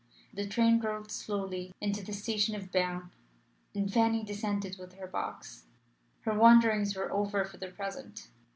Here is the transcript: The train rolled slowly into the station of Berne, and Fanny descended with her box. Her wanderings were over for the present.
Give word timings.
The 0.33 0.47
train 0.47 0.79
rolled 0.79 1.11
slowly 1.11 1.75
into 1.79 2.03
the 2.03 2.11
station 2.11 2.55
of 2.55 2.71
Berne, 2.71 3.11
and 3.75 3.93
Fanny 3.93 4.23
descended 4.23 4.77
with 4.79 4.93
her 4.95 5.05
box. 5.05 5.65
Her 6.21 6.33
wanderings 6.33 6.95
were 6.95 7.11
over 7.11 7.45
for 7.45 7.57
the 7.57 7.67
present. 7.69 8.31